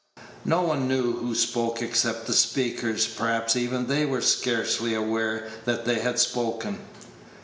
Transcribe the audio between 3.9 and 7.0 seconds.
were scarcely aware that they had spoken.